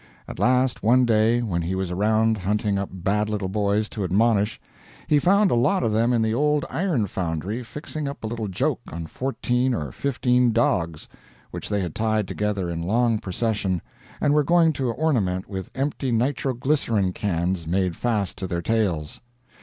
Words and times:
At 0.27 0.39
last, 0.39 0.81
one 0.81 1.05
day, 1.05 1.43
when 1.43 1.61
he 1.61 1.75
was 1.75 1.91
around 1.91 2.39
hunting 2.39 2.79
up 2.79 2.89
bad 2.91 3.29
little 3.29 3.47
boys 3.49 3.87
to 3.89 4.03
admonish, 4.03 4.59
he 5.05 5.19
found 5.19 5.51
a 5.51 5.53
lot 5.53 5.83
of 5.83 5.91
them 5.91 6.11
in 6.11 6.23
the 6.23 6.33
old 6.33 6.65
iron 6.71 7.05
foundry 7.05 7.61
fixing 7.61 8.07
up 8.07 8.23
a 8.23 8.27
little 8.27 8.47
joke 8.47 8.81
on 8.91 9.05
fourteen 9.05 9.75
or 9.75 9.91
fifteen 9.91 10.53
dogs, 10.53 11.07
which 11.51 11.69
they 11.69 11.81
had 11.81 11.93
tied 11.93 12.27
together 12.27 12.67
in 12.67 12.81
long 12.81 13.19
procession, 13.19 13.79
and 14.19 14.33
were 14.33 14.43
going 14.43 14.73
to 14.73 14.89
ornament 14.91 15.47
with 15.47 15.69
empty 15.75 16.11
nitroglycerin 16.11 17.13
cans 17.13 17.67
made 17.67 17.95
fast 17.95 18.39
to 18.39 18.47
their 18.47 18.63
tails. 18.63 19.21